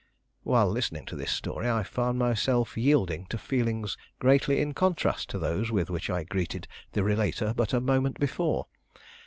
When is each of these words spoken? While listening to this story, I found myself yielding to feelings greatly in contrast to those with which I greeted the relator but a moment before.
While 0.41 0.71
listening 0.71 1.05
to 1.05 1.15
this 1.15 1.29
story, 1.31 1.69
I 1.69 1.83
found 1.83 2.17
myself 2.17 2.75
yielding 2.75 3.27
to 3.27 3.37
feelings 3.37 3.97
greatly 4.17 4.59
in 4.59 4.73
contrast 4.73 5.29
to 5.29 5.37
those 5.37 5.69
with 5.69 5.91
which 5.91 6.09
I 6.09 6.23
greeted 6.23 6.67
the 6.93 7.03
relator 7.03 7.53
but 7.55 7.71
a 7.71 7.79
moment 7.79 8.19
before. 8.19 8.65